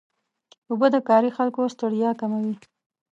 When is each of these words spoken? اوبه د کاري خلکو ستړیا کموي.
اوبه 0.69 0.87
د 0.93 0.97
کاري 1.09 1.29
خلکو 1.37 1.61
ستړیا 1.75 2.11
کموي. 2.19 2.55